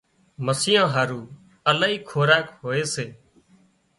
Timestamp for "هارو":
0.93-1.19